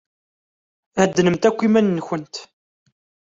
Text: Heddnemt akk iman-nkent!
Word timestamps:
Heddnemt 0.99 1.47
akk 1.49 1.59
iman-nkent! 1.67 2.35